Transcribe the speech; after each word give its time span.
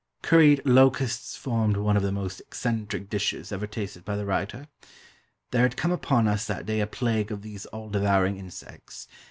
CURRIED 0.23 0.63
LOCUSTS 0.65 1.37
formed 1.37 1.77
one 1.77 1.95
of 1.95 2.01
the 2.01 2.11
most 2.11 2.39
eccentric 2.39 3.07
dishes 3.07 3.51
ever 3.51 3.67
tasted 3.67 4.03
by 4.03 4.15
the 4.15 4.25
writer. 4.25 4.67
There 5.51 5.61
had 5.61 5.77
come 5.77 5.91
upon 5.91 6.27
us 6.27 6.45
that 6.47 6.65
day 6.65 6.79
a 6.79 6.87
plague 6.87 7.31
of 7.31 7.43
these 7.43 7.67
all 7.67 7.87
devouring 7.91 8.37
insects. 8.39 9.07